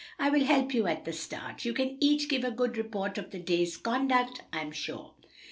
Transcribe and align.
"I 0.17 0.31
will 0.31 0.43
help 0.43 0.73
you 0.73 0.87
at 0.87 1.05
the 1.05 1.13
start. 1.13 1.63
You 1.63 1.73
can 1.75 1.95
each 1.99 2.27
give 2.27 2.39
a 2.43 2.49
very 2.49 2.55
good 2.55 2.75
report 2.77 3.19
of 3.19 3.29
to 3.29 3.37
day's 3.39 3.77
conduct, 3.77 4.41
I 4.51 4.61
am 4.61 4.71
sure. 4.71 5.13